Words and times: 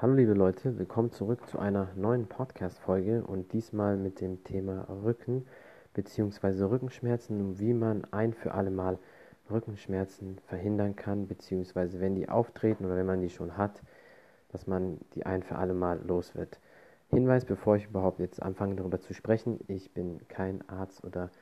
Hallo 0.00 0.14
liebe 0.14 0.32
Leute, 0.34 0.78
willkommen 0.78 1.10
zurück 1.10 1.48
zu 1.48 1.58
einer 1.58 1.88
neuen 1.96 2.28
Podcast-Folge 2.28 3.24
und 3.24 3.52
diesmal 3.52 3.96
mit 3.96 4.20
dem 4.20 4.44
Thema 4.44 4.86
Rücken 5.02 5.44
bzw. 5.92 6.66
Rückenschmerzen 6.66 7.40
und 7.40 7.58
wie 7.58 7.74
man 7.74 8.06
ein 8.12 8.32
für 8.32 8.54
alle 8.54 8.70
Mal 8.70 9.00
Rückenschmerzen 9.50 10.38
verhindern 10.46 10.94
kann, 10.94 11.26
beziehungsweise 11.26 11.98
wenn 11.98 12.14
die 12.14 12.28
auftreten 12.28 12.84
oder 12.84 12.94
wenn 12.94 13.06
man 13.06 13.20
die 13.20 13.28
schon 13.28 13.56
hat, 13.56 13.82
dass 14.52 14.68
man 14.68 15.00
die 15.16 15.26
ein 15.26 15.42
für 15.42 15.56
alle 15.56 15.74
Mal 15.74 16.00
los 16.06 16.36
wird. 16.36 16.60
Hinweis, 17.08 17.44
bevor 17.44 17.74
ich 17.74 17.86
überhaupt 17.86 18.20
jetzt 18.20 18.40
anfange 18.40 18.76
darüber 18.76 19.00
zu 19.00 19.14
sprechen, 19.14 19.58
ich 19.66 19.92
bin 19.94 20.20
kein 20.28 20.62
Arzt 20.68 21.02
oder 21.02 21.32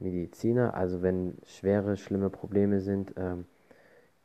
Mediziner, 0.00 0.74
also 0.74 1.00
wenn 1.00 1.38
schwere, 1.46 1.96
schlimme 1.96 2.28
Probleme 2.28 2.80
sind, 2.82 3.14
ähm, 3.16 3.46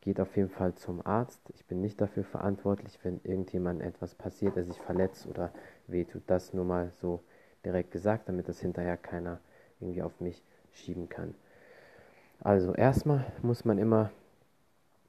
geht 0.00 0.20
auf 0.20 0.36
jeden 0.36 0.50
Fall 0.50 0.74
zum 0.74 1.04
Arzt. 1.04 1.40
Ich 1.54 1.64
bin 1.66 1.80
nicht 1.80 2.00
dafür 2.00 2.24
verantwortlich, 2.24 2.98
wenn 3.02 3.20
irgendjemand 3.24 3.82
etwas 3.82 4.14
passiert, 4.14 4.56
er 4.56 4.64
sich 4.64 4.78
verletzt 4.80 5.26
oder 5.26 5.50
wehtut. 5.86 6.22
Das 6.26 6.54
nur 6.54 6.64
mal 6.64 6.90
so 7.00 7.22
direkt 7.64 7.90
gesagt, 7.90 8.28
damit 8.28 8.48
das 8.48 8.60
hinterher 8.60 8.96
keiner 8.96 9.40
irgendwie 9.80 10.02
auf 10.02 10.20
mich 10.20 10.42
schieben 10.72 11.08
kann. 11.08 11.34
Also 12.40 12.72
erstmal 12.72 13.26
muss 13.42 13.64
man 13.64 13.78
immer 13.78 14.10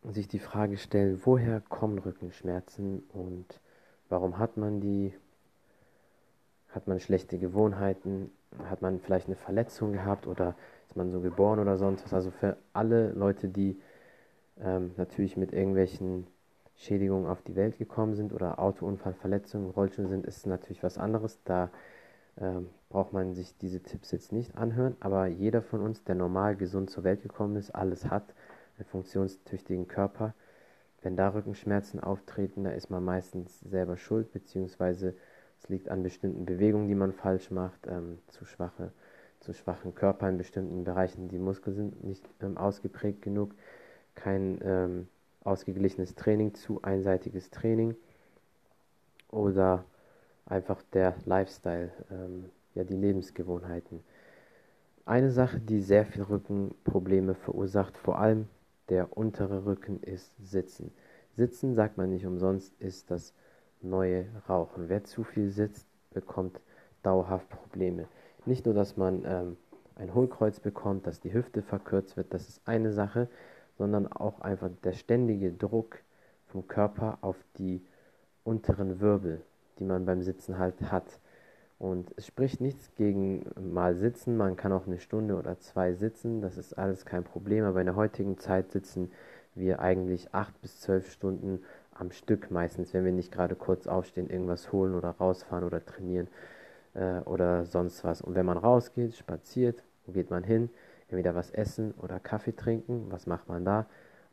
sich 0.03 0.27
die 0.27 0.39
Frage 0.39 0.77
stellen, 0.77 1.21
woher 1.25 1.61
kommen 1.61 1.99
Rückenschmerzen 1.99 3.03
und 3.13 3.59
warum 4.07 4.37
hat 4.39 4.57
man 4.57 4.81
die? 4.81 5.13
Hat 6.69 6.87
man 6.87 6.99
schlechte 6.99 7.37
Gewohnheiten? 7.39 8.31
Hat 8.65 8.81
man 8.81 8.99
vielleicht 8.99 9.27
eine 9.27 9.35
Verletzung 9.35 9.91
gehabt 9.93 10.27
oder 10.27 10.55
ist 10.87 10.95
man 10.95 11.11
so 11.11 11.19
geboren 11.19 11.59
oder 11.59 11.77
sonst 11.77 12.05
was? 12.05 12.13
Also 12.13 12.31
für 12.31 12.57
alle 12.73 13.11
Leute, 13.11 13.47
die 13.47 13.79
ähm, 14.63 14.91
natürlich 14.97 15.37
mit 15.37 15.53
irgendwelchen 15.53 16.27
Schädigungen 16.75 17.27
auf 17.27 17.41
die 17.41 17.55
Welt 17.55 17.77
gekommen 17.77 18.15
sind 18.15 18.31
oder 18.31 18.59
Autounfallverletzungen, 18.59 19.71
Rollstuhl 19.71 20.07
sind, 20.07 20.25
ist 20.25 20.47
natürlich 20.47 20.83
was 20.83 20.97
anderes. 20.97 21.39
Da 21.43 21.69
ähm, 22.39 22.69
braucht 22.89 23.13
man 23.13 23.33
sich 23.33 23.57
diese 23.57 23.81
Tipps 23.81 24.11
jetzt 24.11 24.31
nicht 24.31 24.55
anhören, 24.57 24.95
aber 24.99 25.27
jeder 25.27 25.61
von 25.61 25.81
uns, 25.81 26.03
der 26.03 26.15
normal 26.15 26.55
gesund 26.55 26.89
zur 26.89 27.03
Welt 27.03 27.21
gekommen 27.21 27.57
ist, 27.57 27.71
alles 27.71 28.09
hat, 28.09 28.33
einen 28.77 28.85
funktionstüchtigen 28.85 29.87
Körper, 29.87 30.33
wenn 31.01 31.15
da 31.15 31.29
Rückenschmerzen 31.29 31.99
auftreten, 31.99 32.63
da 32.63 32.71
ist 32.71 32.89
man 32.89 33.03
meistens 33.03 33.59
selber 33.61 33.97
schuld, 33.97 34.31
beziehungsweise 34.31 35.15
es 35.61 35.69
liegt 35.69 35.89
an 35.89 36.03
bestimmten 36.03 36.45
Bewegungen, 36.45 36.87
die 36.87 36.95
man 36.95 37.11
falsch 37.11 37.51
macht, 37.51 37.87
ähm, 37.87 38.19
zu, 38.27 38.45
schwache, 38.45 38.91
zu 39.41 39.53
schwachen 39.53 39.93
Körper 39.95 40.29
in 40.29 40.37
bestimmten 40.37 40.83
Bereichen. 40.83 41.27
Die 41.27 41.39
Muskeln 41.39 41.75
sind 41.75 42.03
nicht 42.03 42.27
ähm, 42.41 42.57
ausgeprägt 42.57 43.21
genug, 43.21 43.51
kein 44.19 44.59
ähm, 44.63 45.07
ausgeglichenes 45.43 46.15
Training, 46.15 46.53
zu 46.53 46.81
einseitiges 46.81 47.49
Training 47.49 47.95
oder 49.31 49.85
einfach 50.45 50.81
der 50.93 51.15
Lifestyle, 51.25 51.91
ähm, 52.11 52.49
ja 52.75 52.83
die 52.83 52.95
Lebensgewohnheiten. 52.95 54.01
Eine 55.05 55.31
Sache, 55.31 55.59
die 55.59 55.81
sehr 55.81 56.05
viel 56.05 56.23
Rückenprobleme 56.23 57.33
verursacht, 57.33 57.97
vor 57.97 58.19
allem 58.19 58.47
der 58.89 59.17
untere 59.17 59.65
Rücken, 59.65 60.01
ist 60.03 60.33
Sitzen. 60.37 60.91
Sitzen, 61.35 61.73
sagt 61.73 61.97
man 61.97 62.09
nicht 62.09 62.25
umsonst, 62.25 62.73
ist 62.79 63.09
das 63.09 63.33
neue 63.81 64.25
Rauchen. 64.47 64.89
Wer 64.89 65.03
zu 65.05 65.23
viel 65.23 65.49
sitzt, 65.49 65.87
bekommt 66.11 66.59
dauerhaft 67.01 67.49
Probleme. 67.49 68.07
Nicht 68.45 68.65
nur, 68.65 68.75
dass 68.75 68.97
man 68.97 69.23
ähm, 69.25 69.57
ein 69.95 70.13
Hohlkreuz 70.13 70.59
bekommt, 70.59 71.07
dass 71.07 71.19
die 71.19 71.33
Hüfte 71.33 71.61
verkürzt 71.61 72.17
wird, 72.17 72.33
das 72.33 72.49
ist 72.49 72.61
eine 72.67 72.91
Sache, 72.91 73.29
sondern 73.79 74.05
auch 74.11 74.41
einfach 74.41 74.69
der 74.83 74.91
ständige 74.91 75.51
Druck 75.51 75.99
vom 76.47 76.67
Körper 76.67 77.17
auf 77.21 77.37
die 77.57 77.81
unteren 78.43 78.99
Wirbel, 78.99 79.41
die 79.79 79.85
man 79.85 80.05
beim 80.05 80.21
Sitzen 80.21 80.59
halt 80.59 80.91
hat. 80.91 81.19
Und 81.79 82.11
es 82.17 82.27
spricht 82.27 82.59
nichts 82.59 82.93
gegen 82.95 83.45
mal 83.57 83.95
sitzen, 83.95 84.35
man 84.35 84.57
kann 84.57 84.73
auch 84.73 84.85
eine 84.85 84.99
Stunde 84.99 85.37
oder 85.37 85.59
zwei 85.59 85.93
sitzen, 85.93 86.41
das 86.41 86.57
ist 86.57 86.77
alles 86.77 87.05
kein 87.05 87.23
Problem, 87.23 87.63
aber 87.63 87.79
in 87.79 87.85
der 87.85 87.95
heutigen 87.95 88.37
Zeit 88.37 88.69
sitzen 88.71 89.11
wir 89.55 89.79
eigentlich 89.79 90.33
acht 90.33 90.61
bis 90.61 90.81
zwölf 90.81 91.09
Stunden 91.09 91.63
am 91.93 92.11
Stück 92.11 92.51
meistens, 92.51 92.93
wenn 92.93 93.05
wir 93.05 93.13
nicht 93.13 93.31
gerade 93.31 93.55
kurz 93.55 93.87
aufstehen, 93.87 94.29
irgendwas 94.29 94.73
holen 94.73 94.93
oder 94.93 95.11
rausfahren 95.11 95.63
oder 95.63 95.85
trainieren 95.85 96.27
äh, 96.95 97.19
oder 97.21 97.65
sonst 97.65 98.03
was. 98.03 98.21
Und 98.21 98.35
wenn 98.35 98.45
man 98.45 98.57
rausgeht, 98.57 99.15
spaziert, 99.15 99.83
wo 100.05 100.11
geht 100.11 100.29
man 100.29 100.43
hin? 100.43 100.69
Entweder 101.09 101.35
was 101.35 101.51
essen 101.51 101.93
oder 101.97 102.19
Kaffee 102.19 102.55
trinken. 102.55 103.07
Was 103.09 103.27
macht 103.27 103.49
man 103.49 103.65
da? 103.65 103.87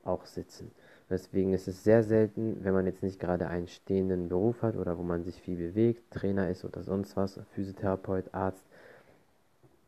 Auch 0.04 0.26
sitzen. 0.26 0.70
Deswegen 1.08 1.52
ist 1.52 1.68
es 1.68 1.84
sehr 1.84 2.02
selten, 2.02 2.58
wenn 2.64 2.74
man 2.74 2.86
jetzt 2.86 3.02
nicht 3.02 3.20
gerade 3.20 3.48
einen 3.48 3.68
stehenden 3.68 4.28
Beruf 4.28 4.62
hat 4.62 4.76
oder 4.76 4.98
wo 4.98 5.02
man 5.02 5.22
sich 5.22 5.40
viel 5.40 5.56
bewegt, 5.56 6.10
Trainer 6.10 6.50
ist 6.50 6.64
oder 6.64 6.82
sonst 6.82 7.16
was, 7.16 7.40
Physiotherapeut, 7.54 8.34
Arzt, 8.34 8.64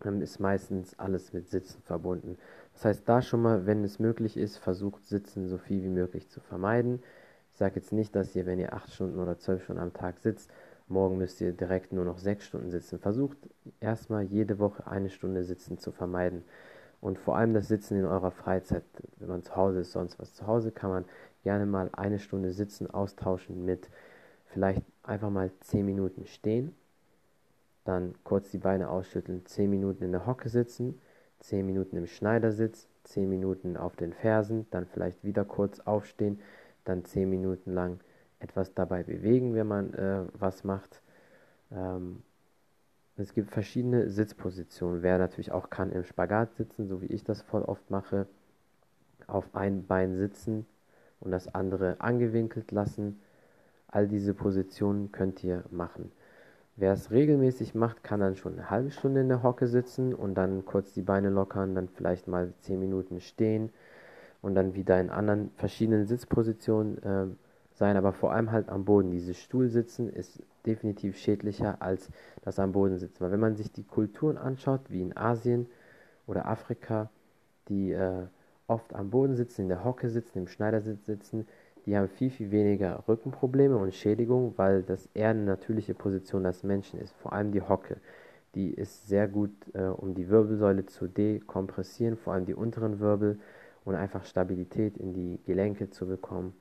dann 0.00 0.22
ist 0.22 0.38
meistens 0.38 0.96
alles 0.98 1.32
mit 1.32 1.48
Sitzen 1.50 1.82
verbunden. 1.82 2.38
Das 2.74 2.84
heißt, 2.84 3.08
da 3.08 3.20
schon 3.20 3.42
mal, 3.42 3.66
wenn 3.66 3.82
es 3.82 3.98
möglich 3.98 4.36
ist, 4.36 4.58
versucht 4.58 5.06
Sitzen 5.06 5.48
so 5.48 5.58
viel 5.58 5.82
wie 5.82 5.88
möglich 5.88 6.28
zu 6.28 6.40
vermeiden. 6.40 7.02
Ich 7.52 7.58
sage 7.58 7.76
jetzt 7.76 7.92
nicht, 7.92 8.14
dass 8.14 8.36
ihr, 8.36 8.46
wenn 8.46 8.60
ihr 8.60 8.72
acht 8.72 8.92
Stunden 8.92 9.18
oder 9.18 9.38
zwölf 9.38 9.64
Stunden 9.64 9.82
am 9.82 9.92
Tag 9.92 10.18
sitzt, 10.20 10.52
morgen 10.86 11.18
müsst 11.18 11.40
ihr 11.40 11.52
direkt 11.52 11.92
nur 11.92 12.04
noch 12.04 12.18
sechs 12.18 12.44
Stunden 12.44 12.70
sitzen. 12.70 13.00
Versucht 13.00 13.36
erstmal 13.80 14.22
jede 14.22 14.60
Woche 14.60 14.86
eine 14.86 15.10
Stunde 15.10 15.42
Sitzen 15.42 15.78
zu 15.78 15.90
vermeiden. 15.90 16.44
Und 17.00 17.18
vor 17.18 17.36
allem 17.36 17.54
das 17.54 17.68
Sitzen 17.68 17.98
in 17.98 18.04
eurer 18.04 18.30
Freizeit, 18.30 18.82
wenn 19.18 19.28
man 19.28 19.42
zu 19.42 19.54
Hause 19.54 19.80
ist, 19.80 19.92
sonst 19.92 20.18
was. 20.18 20.34
Zu 20.34 20.46
Hause 20.46 20.72
kann 20.72 20.90
man 20.90 21.04
gerne 21.42 21.66
mal 21.66 21.90
eine 21.92 22.18
Stunde 22.18 22.50
sitzen, 22.52 22.90
austauschen 22.90 23.64
mit 23.64 23.88
vielleicht 24.46 24.82
einfach 25.02 25.30
mal 25.30 25.50
10 25.60 25.86
Minuten 25.86 26.26
stehen, 26.26 26.74
dann 27.84 28.14
kurz 28.24 28.50
die 28.50 28.58
Beine 28.58 28.88
ausschütteln, 28.88 29.46
10 29.46 29.70
Minuten 29.70 30.04
in 30.04 30.12
der 30.12 30.26
Hocke 30.26 30.48
sitzen, 30.48 31.00
10 31.40 31.64
Minuten 31.64 31.96
im 31.96 32.06
Schneidersitz, 32.06 32.88
10 33.04 33.28
Minuten 33.28 33.76
auf 33.76 33.96
den 33.96 34.12
Fersen, 34.12 34.66
dann 34.70 34.86
vielleicht 34.86 35.22
wieder 35.24 35.44
kurz 35.44 35.80
aufstehen, 35.80 36.40
dann 36.84 37.04
10 37.04 37.30
Minuten 37.30 37.72
lang 37.72 38.00
etwas 38.40 38.74
dabei 38.74 39.02
bewegen, 39.02 39.54
wenn 39.54 39.66
man 39.66 39.94
äh, 39.94 40.24
was 40.34 40.64
macht. 40.64 41.02
Ähm, 41.70 42.22
es 43.18 43.34
gibt 43.34 43.50
verschiedene 43.50 44.10
Sitzpositionen. 44.10 45.02
Wer 45.02 45.18
natürlich 45.18 45.52
auch 45.52 45.70
kann 45.70 45.90
im 45.92 46.04
Spagat 46.04 46.54
sitzen, 46.54 46.86
so 46.86 47.02
wie 47.02 47.06
ich 47.06 47.24
das 47.24 47.42
voll 47.42 47.62
oft 47.62 47.90
mache, 47.90 48.26
auf 49.26 49.54
ein 49.54 49.86
Bein 49.86 50.16
sitzen 50.16 50.66
und 51.20 51.30
das 51.30 51.54
andere 51.54 52.00
angewinkelt 52.00 52.70
lassen. 52.70 53.20
All 53.88 54.06
diese 54.06 54.34
Positionen 54.34 55.12
könnt 55.12 55.42
ihr 55.42 55.64
machen. 55.70 56.12
Wer 56.76 56.92
es 56.92 57.10
regelmäßig 57.10 57.74
macht, 57.74 58.04
kann 58.04 58.20
dann 58.20 58.36
schon 58.36 58.52
eine 58.52 58.70
halbe 58.70 58.92
Stunde 58.92 59.20
in 59.20 59.28
der 59.28 59.42
Hocke 59.42 59.66
sitzen 59.66 60.14
und 60.14 60.34
dann 60.34 60.64
kurz 60.64 60.92
die 60.92 61.02
Beine 61.02 61.28
lockern, 61.28 61.74
dann 61.74 61.88
vielleicht 61.88 62.28
mal 62.28 62.52
10 62.60 62.78
Minuten 62.78 63.20
stehen 63.20 63.70
und 64.42 64.54
dann 64.54 64.74
wieder 64.74 65.00
in 65.00 65.10
anderen 65.10 65.50
verschiedenen 65.56 66.06
Sitzpositionen 66.06 67.02
äh, 67.02 67.26
sein, 67.78 67.96
aber 67.96 68.12
vor 68.12 68.32
allem 68.32 68.52
halt 68.52 68.68
am 68.68 68.84
Boden. 68.84 69.10
Dieses 69.10 69.40
Stuhlsitzen 69.40 70.10
ist 70.10 70.42
definitiv 70.66 71.16
schädlicher 71.16 71.80
als 71.80 72.10
das 72.42 72.58
am 72.58 72.72
Boden 72.72 72.98
sitzen. 72.98 73.20
Weil 73.20 73.32
wenn 73.32 73.40
man 73.40 73.56
sich 73.56 73.72
die 73.72 73.84
Kulturen 73.84 74.36
anschaut, 74.36 74.82
wie 74.88 75.00
in 75.00 75.16
Asien 75.16 75.66
oder 76.26 76.46
Afrika, 76.46 77.10
die 77.68 77.92
äh, 77.92 78.26
oft 78.66 78.94
am 78.94 79.10
Boden 79.10 79.34
sitzen, 79.34 79.62
in 79.62 79.68
der 79.68 79.84
Hocke 79.84 80.10
sitzen, 80.10 80.38
im 80.38 80.48
Schneidersitz 80.48 81.06
sitzen, 81.06 81.46
die 81.86 81.96
haben 81.96 82.08
viel, 82.08 82.28
viel 82.30 82.50
weniger 82.50 83.02
Rückenprobleme 83.08 83.76
und 83.76 83.94
Schädigungen, 83.94 84.52
weil 84.56 84.82
das 84.82 85.08
eher 85.14 85.30
eine 85.30 85.44
natürliche 85.44 85.94
Position 85.94 86.44
des 86.44 86.62
Menschen 86.62 87.00
ist. 87.00 87.14
Vor 87.16 87.32
allem 87.32 87.50
die 87.50 87.62
Hocke. 87.62 87.96
Die 88.54 88.70
ist 88.70 89.08
sehr 89.08 89.28
gut, 89.28 89.52
äh, 89.72 89.84
um 89.84 90.14
die 90.14 90.28
Wirbelsäule 90.28 90.84
zu 90.84 91.06
dekompressieren, 91.06 92.16
vor 92.16 92.34
allem 92.34 92.44
die 92.44 92.54
unteren 92.54 93.00
Wirbel 93.00 93.38
und 93.84 93.94
einfach 93.94 94.24
Stabilität 94.26 94.98
in 94.98 95.14
die 95.14 95.40
Gelenke 95.46 95.88
zu 95.88 96.06
bekommen. 96.06 96.52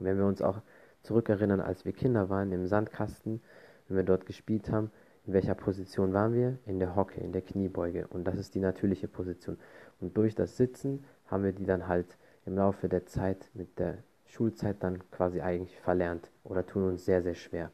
Wenn 0.00 0.18
wir 0.18 0.26
uns 0.26 0.42
auch 0.42 0.60
zurückerinnern, 1.02 1.60
als 1.60 1.84
wir 1.84 1.92
Kinder 1.92 2.28
waren 2.28 2.52
im 2.52 2.66
Sandkasten, 2.66 3.40
wenn 3.88 3.96
wir 3.96 4.04
dort 4.04 4.26
gespielt 4.26 4.70
haben, 4.70 4.90
in 5.26 5.32
welcher 5.32 5.54
Position 5.54 6.12
waren 6.12 6.34
wir? 6.34 6.58
In 6.66 6.78
der 6.78 6.96
Hocke, 6.96 7.20
in 7.20 7.32
der 7.32 7.42
Kniebeuge. 7.42 8.06
Und 8.08 8.24
das 8.24 8.36
ist 8.36 8.54
die 8.54 8.60
natürliche 8.60 9.08
Position. 9.08 9.58
Und 10.00 10.16
durch 10.16 10.34
das 10.34 10.56
Sitzen 10.56 11.04
haben 11.26 11.44
wir 11.44 11.52
die 11.52 11.66
dann 11.66 11.86
halt 11.86 12.16
im 12.46 12.56
Laufe 12.56 12.88
der 12.88 13.06
Zeit 13.06 13.50
mit 13.54 13.78
der 13.78 13.98
Schulzeit 14.26 14.82
dann 14.82 15.08
quasi 15.10 15.40
eigentlich 15.40 15.78
verlernt 15.80 16.30
oder 16.44 16.64
tun 16.66 16.84
uns 16.84 17.04
sehr, 17.04 17.22
sehr 17.22 17.34
schwer. 17.34 17.70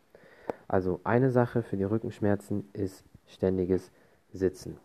Also 0.69 1.01
eine 1.05 1.31
Sache 1.31 1.63
für 1.63 1.77
die 1.77 1.85
Rückenschmerzen 1.85 2.69
ist 2.73 3.05
ständiges 3.27 3.93
Sitzen. 4.33 4.79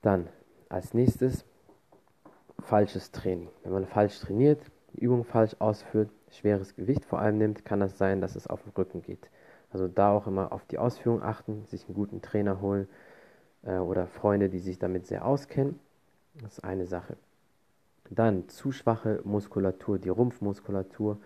Dann 0.00 0.28
als 0.68 0.94
nächstes 0.94 1.44
falsches 2.60 3.10
Training. 3.10 3.48
Wenn 3.62 3.72
man 3.72 3.86
falsch 3.86 4.18
trainiert, 4.20 4.60
Übung 5.00 5.24
falsch 5.24 5.56
ausführt, 5.58 6.10
schweres 6.30 6.76
Gewicht 6.76 7.04
vor 7.04 7.20
allem 7.20 7.38
nimmt, 7.38 7.64
kann 7.64 7.80
das 7.80 7.98
sein, 7.98 8.20
dass 8.20 8.36
es 8.36 8.46
auf 8.46 8.62
den 8.62 8.72
Rücken 8.72 9.02
geht. 9.02 9.30
Also 9.72 9.88
da 9.88 10.12
auch 10.12 10.26
immer 10.26 10.52
auf 10.52 10.64
die 10.66 10.78
Ausführung 10.78 11.22
achten, 11.22 11.64
sich 11.66 11.86
einen 11.86 11.94
guten 11.94 12.20
Trainer 12.20 12.60
holen 12.60 12.88
äh, 13.62 13.78
oder 13.78 14.06
Freunde, 14.06 14.48
die 14.48 14.58
sich 14.58 14.78
damit 14.78 15.06
sehr 15.06 15.24
auskennen. 15.24 15.78
Das 16.34 16.58
ist 16.58 16.64
eine 16.64 16.86
Sache. 16.86 17.16
Dann 18.10 18.48
zu 18.48 18.72
schwache 18.72 19.20
Muskulatur, 19.24 19.98
die 19.98 20.10
Rumpfmuskulatur, 20.10 21.18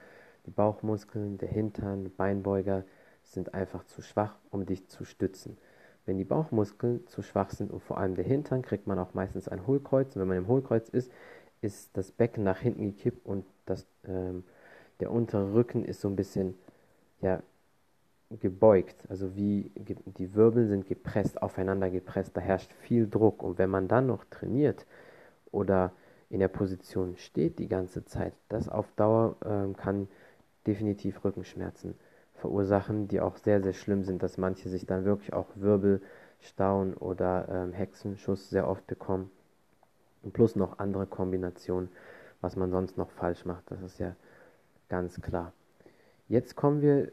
Die 0.46 0.50
Bauchmuskeln, 0.52 1.38
der 1.38 1.48
Hintern, 1.48 2.12
Beinbeuger 2.16 2.84
sind 3.24 3.52
einfach 3.54 3.84
zu 3.84 4.00
schwach, 4.00 4.36
um 4.50 4.64
dich 4.64 4.86
zu 4.86 5.04
stützen. 5.04 5.58
Wenn 6.04 6.18
die 6.18 6.24
Bauchmuskeln 6.24 7.04
zu 7.08 7.22
schwach 7.22 7.50
sind 7.50 7.72
und 7.72 7.82
vor 7.82 7.98
allem 7.98 8.14
der 8.14 8.24
Hintern, 8.24 8.62
kriegt 8.62 8.86
man 8.86 9.00
auch 9.00 9.12
meistens 9.14 9.48
ein 9.48 9.66
Hohlkreuz. 9.66 10.14
Und 10.14 10.22
wenn 10.22 10.28
man 10.28 10.36
im 10.38 10.46
Hohlkreuz 10.46 10.88
ist, 10.88 11.10
ist 11.62 11.96
das 11.96 12.12
Becken 12.12 12.44
nach 12.44 12.60
hinten 12.60 12.84
gekippt 12.84 13.26
und 13.26 13.44
das, 13.66 13.86
ähm, 14.06 14.44
der 15.00 15.10
untere 15.10 15.52
Rücken 15.52 15.84
ist 15.84 16.00
so 16.00 16.08
ein 16.08 16.16
bisschen 16.16 16.54
ja, 17.20 17.42
gebeugt. 18.40 18.96
Also 19.08 19.36
wie 19.36 19.70
die 19.76 20.34
Wirbel 20.34 20.66
sind 20.66 20.86
gepresst, 20.86 21.42
aufeinander 21.42 21.90
gepresst. 21.90 22.36
Da 22.36 22.40
herrscht 22.40 22.72
viel 22.80 23.08
Druck. 23.08 23.42
Und 23.42 23.58
wenn 23.58 23.70
man 23.70 23.88
dann 23.88 24.06
noch 24.06 24.24
trainiert 24.24 24.86
oder 25.52 25.92
in 26.28 26.40
der 26.40 26.48
Position 26.48 27.16
steht 27.16 27.58
die 27.58 27.68
ganze 27.68 28.04
Zeit, 28.04 28.32
das 28.48 28.68
auf 28.68 28.86
Dauer 28.96 29.36
ähm, 29.44 29.76
kann 29.76 30.08
definitiv 30.66 31.24
Rückenschmerzen 31.24 31.94
verursachen, 32.34 33.08
die 33.08 33.20
auch 33.20 33.36
sehr, 33.36 33.62
sehr 33.62 33.72
schlimm 33.72 34.02
sind, 34.02 34.22
dass 34.22 34.38
manche 34.38 34.68
sich 34.68 34.86
dann 34.86 35.04
wirklich 35.04 35.32
auch 35.32 35.46
Wirbelstauen 35.54 36.94
oder 36.94 37.48
ähm, 37.48 37.72
Hexenschuss 37.72 38.50
sehr 38.50 38.68
oft 38.68 38.86
bekommen. 38.86 39.30
Plus 40.32 40.56
noch 40.56 40.80
andere 40.80 41.06
Kombinationen, 41.06 41.88
was 42.40 42.56
man 42.56 42.70
sonst 42.70 42.96
noch 42.96 43.10
falsch 43.10 43.44
macht. 43.44 43.70
Das 43.70 43.82
ist 43.82 43.98
ja 43.98 44.14
ganz 44.88 45.20
klar. 45.20 45.52
Jetzt 46.28 46.56
kommen 46.56 46.80
wir 46.80 47.12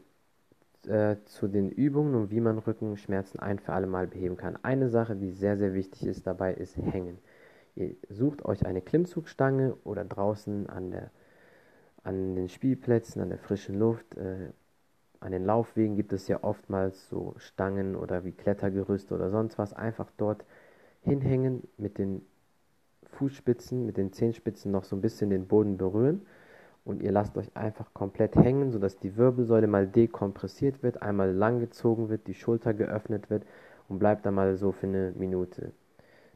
äh, 0.86 1.16
zu 1.24 1.48
den 1.48 1.70
Übungen 1.70 2.14
und 2.14 2.30
wie 2.30 2.40
man 2.40 2.58
Rückenschmerzen 2.58 3.40
ein 3.40 3.58
für 3.58 3.72
alle 3.72 3.86
Mal 3.86 4.06
beheben 4.06 4.36
kann. 4.36 4.58
Eine 4.62 4.88
Sache, 4.88 5.16
die 5.16 5.30
sehr, 5.30 5.56
sehr 5.56 5.74
wichtig 5.74 6.06
ist 6.06 6.26
dabei, 6.26 6.54
ist 6.54 6.76
Hängen. 6.76 7.18
Ihr 7.76 7.94
sucht 8.08 8.44
euch 8.44 8.66
eine 8.66 8.80
Klimmzugstange 8.80 9.74
oder 9.84 10.04
draußen 10.04 10.68
an, 10.68 10.90
der, 10.90 11.10
an 12.02 12.36
den 12.36 12.48
Spielplätzen, 12.48 13.22
an 13.22 13.30
der 13.30 13.38
frischen 13.38 13.78
Luft. 13.78 14.16
Äh, 14.16 14.50
an 15.20 15.32
den 15.32 15.44
Laufwegen 15.46 15.96
gibt 15.96 16.12
es 16.12 16.28
ja 16.28 16.44
oftmals 16.44 17.08
so 17.08 17.34
Stangen 17.38 17.96
oder 17.96 18.24
wie 18.24 18.32
Klettergerüste 18.32 19.14
oder 19.14 19.30
sonst 19.30 19.56
was. 19.56 19.72
Einfach 19.72 20.10
dort 20.18 20.44
hinhängen, 21.00 21.66
mit 21.78 21.96
den 21.96 22.20
Fußspitzen, 23.14 23.86
mit 23.86 23.96
den 23.96 24.12
Zehenspitzen 24.12 24.70
noch 24.70 24.84
so 24.84 24.96
ein 24.96 25.00
bisschen 25.00 25.30
den 25.30 25.46
Boden 25.46 25.76
berühren 25.76 26.22
und 26.84 27.02
ihr 27.02 27.12
lasst 27.12 27.36
euch 27.36 27.56
einfach 27.56 27.94
komplett 27.94 28.36
hängen, 28.36 28.70
sodass 28.70 28.98
die 28.98 29.16
Wirbelsäule 29.16 29.66
mal 29.66 29.86
dekompressiert 29.86 30.82
wird, 30.82 31.02
einmal 31.02 31.32
lang 31.32 31.60
gezogen 31.60 32.08
wird, 32.08 32.26
die 32.26 32.34
Schulter 32.34 32.74
geöffnet 32.74 33.30
wird 33.30 33.44
und 33.88 33.98
bleibt 33.98 34.26
dann 34.26 34.34
mal 34.34 34.56
so 34.56 34.72
für 34.72 34.86
eine 34.86 35.12
Minute. 35.16 35.72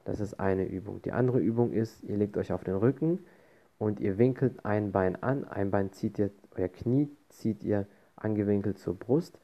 Das 0.04 0.20
ist 0.20 0.40
eine 0.40 0.64
Übung. 0.64 1.02
Die 1.02 1.12
andere 1.12 1.38
Übung 1.38 1.72
ist, 1.72 2.02
ihr 2.04 2.16
legt 2.16 2.38
euch 2.38 2.52
auf 2.52 2.64
den 2.64 2.76
Rücken 2.76 3.18
und 3.78 4.00
ihr 4.00 4.16
winkelt 4.16 4.64
ein 4.64 4.90
Bein 4.90 5.22
an, 5.22 5.44
ein 5.44 5.70
Bein 5.70 5.92
zieht 5.92 6.18
ihr, 6.18 6.30
euer 6.56 6.68
Knie 6.68 7.10
zieht 7.28 7.62
ihr 7.62 7.86
angewinkelt 8.16 8.78
zur 8.78 8.94
Brust 8.94 9.38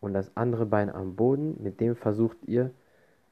und 0.00 0.14
das 0.14 0.34
andere 0.36 0.66
Bein 0.66 0.90
am 0.90 1.16
Boden, 1.16 1.62
mit 1.62 1.80
dem 1.80 1.94
versucht 1.94 2.38
ihr 2.46 2.70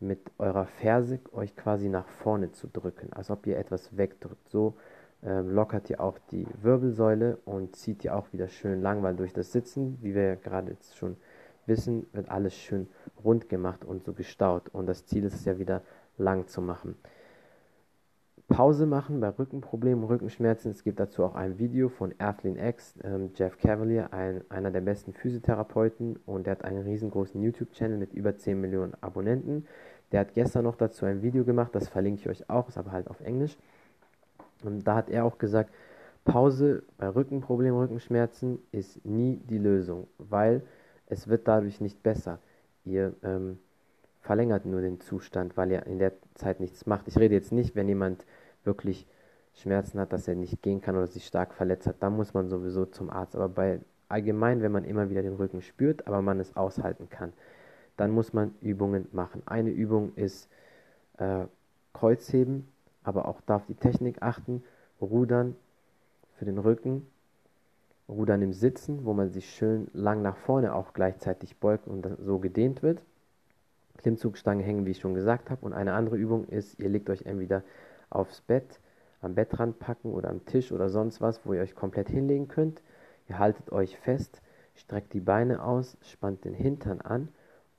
mit 0.05 0.21
eurer 0.39 0.67
Ferse 0.67 1.19
euch 1.33 1.57
quasi 1.57 1.89
nach 1.89 2.09
vorne 2.09 2.53
zu 2.53 2.69
drücken, 2.69 3.13
als 3.13 3.31
ob 3.31 3.47
ihr 3.47 3.59
etwas 3.59 3.97
wegdrückt. 3.97 4.49
So 4.49 4.75
ähm, 5.23 5.51
lockert 5.51 5.91
ihr 5.91 6.01
auch 6.01 6.19
die 6.31 6.47
Wirbelsäule 6.63 7.39
und 7.45 7.77
zieht 7.77 8.05
ihr 8.05 8.15
auch 8.15 8.33
wieder 8.33 8.49
schön 8.49 8.83
lang, 8.83 9.03
weil 9.03 9.17
durch 9.17 9.33
das 9.33 9.53
Sitzen, 9.53 9.99
wie 10.03 10.15
wir 10.15 10.37
gerade 10.37 10.71
jetzt 10.71 10.97
schon 10.97 11.17
wissen, 11.67 12.07
wird 12.13 12.29
alles 12.29 12.55
schön 12.55 12.89
rund 13.25 13.49
gemacht 13.49 13.85
und 13.85 14.05
so 14.05 14.13
gestaut. 14.13 14.69
Und 14.69 14.87
das 14.87 15.07
Ziel 15.07 15.25
ist 15.25 15.35
es 15.35 15.45
ja 15.45 15.59
wieder 15.59 15.83
lang 16.19 16.47
zu 16.47 16.61
machen. 16.61 16.97
Pause 18.49 18.85
machen 18.85 19.21
bei 19.21 19.31
Rückenproblemen, 19.31 20.05
Rückenschmerzen. 20.05 20.71
Es 20.71 20.85
gibt 20.85 21.01
dazu 21.01 21.25
auch 21.25 21.35
ein 21.35 21.59
Video 21.59 21.89
von 21.89 22.15
Earthlyn 22.19 22.59
X, 22.59 22.95
ähm, 23.03 23.31
Jeff 23.35 23.57
Cavalier, 23.59 24.13
ein, 24.13 24.43
einer 24.51 24.71
der 24.71 24.83
besten 24.83 25.15
Physiotherapeuten 25.15 26.19
und 26.27 26.47
der 26.47 26.53
hat 26.53 26.65
einen 26.65 26.83
riesengroßen 26.83 27.43
YouTube-Channel 27.43 27.97
mit 27.97 28.13
über 28.13 28.37
10 28.37 28.61
Millionen 28.61 28.95
Abonnenten. 29.01 29.67
Der 30.13 30.21
hat 30.21 30.35
gestern 30.35 30.65
noch 30.65 30.77
dazu 30.77 31.07
ein 31.07 31.23
Video 31.23 31.45
gemacht, 31.45 31.75
das 31.75 31.89
verlinke 31.89 32.21
ich 32.21 32.29
euch 32.29 32.51
auch, 32.51 32.69
ist 32.69 32.77
aber 32.77 32.93
halt 32.93 33.09
auf 33.09 33.21
Englisch. 33.21 33.57
Und 34.63 34.87
da 34.87 34.97
hat 34.97 35.09
er 35.09 35.25
auch 35.25 35.39
gesagt, 35.39 35.73
Pause 36.25 36.83
bei 36.99 37.09
Rückenproblemen, 37.09 37.79
Rückenschmerzen 37.79 38.59
ist 38.73 39.05
nie 39.05 39.41
die 39.49 39.59
Lösung, 39.59 40.07
weil 40.19 40.63
es 41.07 41.29
wird 41.29 41.49
dadurch 41.49 41.81
nicht 41.81 42.03
besser. 42.03 42.39
Ihr 42.85 43.15
ähm, 43.23 43.59
verlängert 44.25 44.67
nur 44.67 44.81
den 44.81 45.01
Zustand, 45.01 45.57
weil 45.57 45.71
ihr 45.71 45.87
in 45.87 45.99
der 45.99 46.13
Zeit 46.35 46.61
nichts 46.61 46.87
macht. 46.87 47.09
Ich 47.09 47.19
rede 47.19 47.35
jetzt 47.35 47.53
nicht, 47.53 47.77
wenn 47.77 47.89
jemand 47.89 48.25
wirklich 48.65 49.07
Schmerzen 49.55 50.01
hat, 50.01 50.13
dass 50.13 50.27
er 50.27 50.35
nicht 50.35 50.63
gehen 50.63 50.81
kann 50.81 50.97
oder 50.97 51.07
sich 51.07 51.27
stark 51.27 51.55
verletzt 51.55 51.87
hat, 51.87 51.97
dann 52.01 52.17
muss 52.17 52.35
man 52.35 52.49
sowieso 52.49 52.87
zum 52.87 53.11
Arzt. 53.11 53.37
Aber 53.37 53.49
bei 53.49 53.81
allgemein, 54.09 54.63
wenn 54.63 54.73
man 54.73 54.85
immer 54.85 55.11
wieder 55.11 55.23
den 55.23 55.35
Rücken 55.35 55.63
spürt, 55.63 56.07
aber 56.07 56.23
man 56.23 56.41
es 56.41 56.57
aushalten 56.57 57.09
kann, 57.09 57.33
dann 57.97 58.11
muss 58.11 58.33
man 58.33 58.55
Übungen 58.61 59.07
machen. 59.13 59.43
Eine 59.47 59.71
Übung 59.71 60.13
ist 60.17 60.49
äh, 61.19 61.45
Kreuzheben 61.93 62.67
aber 63.05 63.29
auch 63.29 63.41
darf 63.43 63.67
die 63.67 63.75
Technik 63.75 64.23
achten, 64.23 64.65
Rudern 65.01 65.55
für 66.39 66.47
den 66.47 66.59
Rücken, 66.59 67.07
Rudern 68.09 68.43
im 68.43 68.53
Sitzen, 68.53 69.05
wo 69.05 69.13
man 69.13 69.31
sich 69.31 69.55
schön 69.55 69.89
lang 69.93 70.23
nach 70.23 70.37
vorne 70.37 70.75
auch 70.75 70.93
gleichzeitig 70.95 71.57
beugt 71.59 71.87
und 71.87 72.09
so 72.19 72.39
gedehnt 72.39 72.83
wird. 72.83 73.01
Klimmzugstange 73.99 74.63
hängen, 74.63 74.87
wie 74.87 74.93
ich 74.93 75.01
schon 75.01 75.15
gesagt 75.15 75.51
habe. 75.51 75.65
Und 75.65 75.73
eine 75.73 75.95
andere 75.95 76.17
Übung 76.17 76.45
ist, 76.45 76.79
ihr 76.79 76.89
legt 76.89 77.11
euch 77.11 77.23
entweder 77.27 77.63
aufs 78.11 78.41
Bett, 78.41 78.81
am 79.21 79.35
Bettrand 79.35 79.79
packen 79.79 80.13
oder 80.13 80.31
am 80.31 80.45
Tisch 80.45 80.73
oder 80.73 80.89
sonst 80.89 81.21
was, 81.21 81.45
wo 81.47 81.55
ihr 81.55 81.63
euch 81.63 81.75
komplett 81.75 82.09
hinlegen 82.09 82.49
könnt. 82.49 82.83
Ihr 83.29 83.39
haltet 83.39 83.73
euch 83.73 83.97
fest, 83.99 84.43
streckt 84.75 85.15
die 85.15 85.21
Beine 85.21 85.63
aus, 85.63 85.97
spannt 86.03 86.45
den 86.45 86.55
Hintern 86.55 87.01
an 87.01 87.29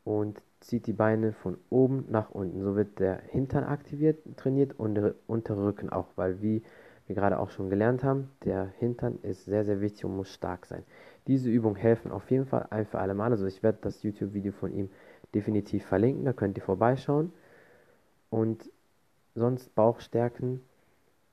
und 0.03 0.41
zieht 0.59 0.87
die 0.87 0.93
Beine 0.93 1.33
von 1.33 1.57
oben 1.69 2.05
nach 2.09 2.31
unten. 2.31 2.61
So 2.61 2.75
wird 2.75 2.99
der 2.99 3.21
Hintern 3.21 3.63
aktiviert, 3.63 4.19
trainiert 4.37 4.79
und 4.79 4.95
der 4.95 5.13
untere 5.27 5.65
Rücken 5.65 5.89
auch, 5.89 6.07
weil 6.15 6.41
wie 6.41 6.63
wir 7.07 7.15
gerade 7.15 7.37
auch 7.39 7.51
schon 7.51 7.69
gelernt 7.69 8.03
haben, 8.03 8.31
der 8.43 8.65
Hintern 8.79 9.19
ist 9.21 9.45
sehr, 9.45 9.63
sehr 9.63 9.79
wichtig 9.79 10.05
und 10.05 10.15
muss 10.15 10.33
stark 10.33 10.65
sein. 10.65 10.83
Diese 11.27 11.49
Übungen 11.49 11.75
helfen 11.75 12.11
auf 12.11 12.29
jeden 12.29 12.45
Fall 12.45 12.67
ein 12.69 12.85
für 12.85 12.99
alle 12.99 13.15
Mal. 13.15 13.31
Also 13.31 13.45
ich 13.45 13.63
werde 13.63 13.79
das 13.81 14.03
YouTube-Video 14.03 14.51
von 14.51 14.71
ihm 14.73 14.89
definitiv 15.33 15.85
verlinken, 15.85 16.25
da 16.25 16.33
könnt 16.33 16.57
ihr 16.57 16.63
vorbeischauen. 16.63 17.31
Und 18.29 18.69
sonst 19.33 19.73
Bauch 19.75 19.99
stärken, 19.99 20.61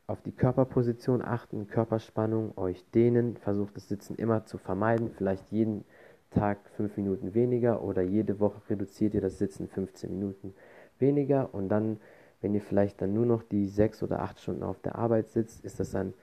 auf 0.07 0.21
die 0.23 0.33
Körperposition 0.33 1.23
achten, 1.23 1.69
Körperspannung, 1.69 2.57
euch 2.59 2.85
dehnen, 2.91 3.37
versucht 3.37 3.77
das 3.77 3.89
Sitzen 3.89 4.17
immer 4.17 4.45
zu 4.45 4.59
vermeiden, 4.59 5.11
vielleicht 5.11 5.51
jeden 5.51 5.85
Tag 6.31 6.59
5 6.77 6.97
Minuten 6.97 7.35
weniger 7.35 7.83
oder 7.83 8.03
jede 8.03 8.41
Woche 8.41 8.61
reduziert 8.69 9.15
ihr 9.15 9.21
das 9.21 9.39
Sitzen 9.39 9.69
15 9.69 10.11
Minuten 10.11 10.55
weniger 10.99 11.55
und 11.55 11.69
dann, 11.69 11.99
wenn 12.41 12.55
ihr 12.55 12.61
vielleicht 12.61 13.01
dann 13.01 13.13
nur 13.13 13.27
noch 13.27 13.43
die 13.43 13.69
6 13.69 14.03
oder 14.03 14.21
8 14.21 14.41
Stunden 14.41 14.63
auf 14.63 14.81
der 14.81 14.97
Arbeit 14.97 15.31
sitzt, 15.31 15.65
ist 15.65 15.79
das 15.79 15.91
dann 15.91 16.15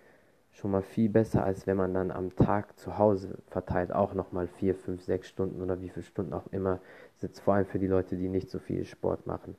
schon 0.52 0.72
mal 0.72 0.82
viel 0.82 1.10
besser, 1.10 1.44
als 1.44 1.68
wenn 1.68 1.78
man 1.78 1.94
dann 1.94 2.12
am 2.12 2.36
Tag 2.36 2.78
zu 2.78 2.98
Hause 2.98 3.38
verteilt 3.48 3.94
auch 3.94 4.14
nochmal 4.14 4.48
4, 4.48 4.76
5, 4.76 5.02
6 5.02 5.28
Stunden 5.28 5.62
oder 5.62 5.82
wie 5.82 5.90
viele 5.90 6.06
Stunden 6.06 6.34
auch 6.34 6.48
immer 6.52 6.80
sitzt, 7.16 7.42
vor 7.42 7.54
allem 7.54 7.66
für 7.66 7.80
die 7.80 7.88
Leute, 7.88 8.18
die 8.18 8.30
nicht 8.30 8.50
so 8.50 8.60
viel 8.60 8.86
Sport 8.86 9.28
machen. 9.28 9.56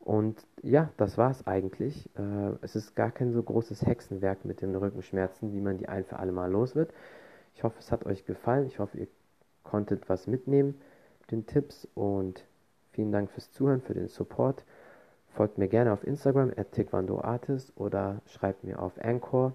Und 0.00 0.46
ja, 0.62 0.90
das 0.98 1.18
war 1.18 1.30
es 1.32 1.46
eigentlich. 1.46 2.08
Äh, 2.16 2.52
es 2.62 2.76
ist 2.76 2.94
gar 2.94 3.10
kein 3.10 3.32
so 3.32 3.42
großes 3.42 3.84
Hexenwerk 3.84 4.44
mit 4.44 4.62
den 4.62 4.76
Rückenschmerzen, 4.76 5.52
wie 5.52 5.60
man 5.60 5.78
die 5.78 5.88
ein 5.88 6.04
für 6.04 6.18
alle 6.20 6.32
Mal 6.32 6.50
los 6.50 6.76
wird. 6.76 6.92
Ich 7.54 7.64
hoffe, 7.64 7.78
es 7.80 7.90
hat 7.90 8.06
euch 8.06 8.24
gefallen. 8.24 8.66
Ich 8.66 8.78
hoffe, 8.78 8.98
ihr 8.98 9.08
konntet 9.64 10.08
was 10.08 10.26
mitnehmen, 10.26 10.80
den 11.30 11.46
Tipps 11.46 11.88
und 11.94 12.44
vielen 12.92 13.10
Dank 13.10 13.30
fürs 13.30 13.50
Zuhören, 13.50 13.80
für 13.80 13.94
den 13.94 14.06
Support. 14.06 14.64
Folgt 15.28 15.58
mir 15.58 15.68
gerne 15.68 15.92
auf 15.92 16.06
Instagram 16.06 16.52
at 16.56 16.78
oder 17.76 18.20
schreibt 18.26 18.62
mir 18.62 18.80
auf 18.80 18.98
Anchor. 19.02 19.54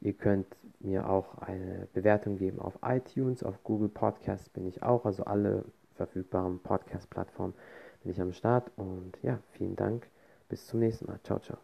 Ihr 0.00 0.12
könnt 0.12 0.46
mir 0.80 1.08
auch 1.08 1.38
eine 1.38 1.88
Bewertung 1.92 2.38
geben 2.38 2.60
auf 2.60 2.78
iTunes, 2.84 3.42
auf 3.42 3.62
Google 3.64 3.88
Podcasts 3.88 4.48
bin 4.48 4.66
ich 4.66 4.82
auch, 4.82 5.04
also 5.04 5.24
alle 5.24 5.64
verfügbaren 5.94 6.58
Podcast-Plattformen 6.60 7.54
bin 8.02 8.12
ich 8.12 8.20
am 8.20 8.32
Start. 8.32 8.70
Und 8.76 9.18
ja, 9.22 9.38
vielen 9.52 9.76
Dank. 9.76 10.08
Bis 10.48 10.66
zum 10.66 10.80
nächsten 10.80 11.06
Mal. 11.06 11.18
Ciao, 11.24 11.40
ciao. 11.40 11.58